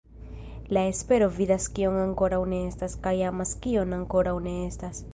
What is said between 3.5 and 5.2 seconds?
kion ankoraŭ ne estas".